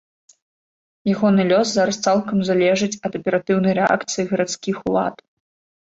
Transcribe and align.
Ягоны 1.13 1.45
лёс 1.51 1.67
зараз 1.77 2.01
цалкам 2.07 2.37
залежыць 2.49 2.91
ад 3.05 3.13
аператыўнай 3.23 3.73
рэакцыі 3.85 4.29
гарадскіх 4.35 4.75
улад. 4.87 5.15